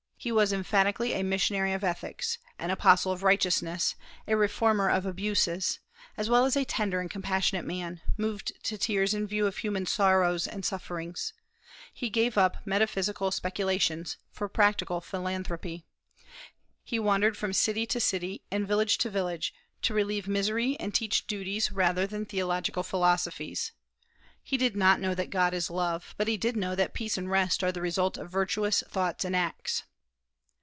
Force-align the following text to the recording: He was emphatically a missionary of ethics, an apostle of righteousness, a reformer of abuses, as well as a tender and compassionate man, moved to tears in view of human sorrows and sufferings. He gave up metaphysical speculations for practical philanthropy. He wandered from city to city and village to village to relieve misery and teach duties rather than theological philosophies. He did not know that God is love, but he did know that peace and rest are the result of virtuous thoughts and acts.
He 0.23 0.31
was 0.31 0.53
emphatically 0.53 1.13
a 1.15 1.23
missionary 1.23 1.73
of 1.73 1.83
ethics, 1.83 2.37
an 2.59 2.69
apostle 2.69 3.11
of 3.11 3.23
righteousness, 3.23 3.95
a 4.27 4.37
reformer 4.37 4.87
of 4.87 5.03
abuses, 5.03 5.79
as 6.15 6.29
well 6.29 6.45
as 6.45 6.55
a 6.55 6.63
tender 6.63 7.01
and 7.01 7.09
compassionate 7.09 7.65
man, 7.65 8.01
moved 8.17 8.51
to 8.65 8.77
tears 8.77 9.15
in 9.15 9.25
view 9.25 9.47
of 9.47 9.57
human 9.57 9.87
sorrows 9.87 10.47
and 10.47 10.63
sufferings. 10.63 11.33
He 11.91 12.11
gave 12.11 12.37
up 12.37 12.57
metaphysical 12.67 13.31
speculations 13.31 14.17
for 14.31 14.47
practical 14.47 15.01
philanthropy. 15.01 15.87
He 16.83 16.99
wandered 16.99 17.35
from 17.35 17.51
city 17.51 17.87
to 17.87 17.99
city 17.99 18.43
and 18.51 18.67
village 18.67 18.99
to 18.99 19.09
village 19.09 19.55
to 19.81 19.95
relieve 19.95 20.27
misery 20.27 20.77
and 20.79 20.93
teach 20.93 21.25
duties 21.25 21.71
rather 21.71 22.05
than 22.05 22.27
theological 22.27 22.83
philosophies. 22.83 23.71
He 24.43 24.55
did 24.55 24.75
not 24.75 24.99
know 24.99 25.15
that 25.15 25.31
God 25.31 25.55
is 25.55 25.71
love, 25.71 26.13
but 26.15 26.27
he 26.27 26.37
did 26.37 26.55
know 26.55 26.75
that 26.75 26.93
peace 26.93 27.17
and 27.17 27.27
rest 27.31 27.63
are 27.63 27.71
the 27.71 27.81
result 27.81 28.19
of 28.19 28.29
virtuous 28.29 28.83
thoughts 28.87 29.25
and 29.25 29.35
acts. 29.35 29.81